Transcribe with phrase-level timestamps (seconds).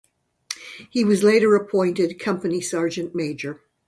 [0.89, 3.61] He later was appointed company sergeant-major.